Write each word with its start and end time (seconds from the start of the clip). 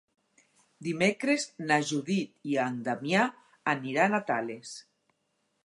Dimecres 0.87 1.45
na 1.71 1.77
Judit 1.89 2.49
i 2.53 2.57
en 2.63 2.79
Damià 2.89 3.29
aniran 3.75 4.19
a 4.19 4.21
Tales. 4.31 4.73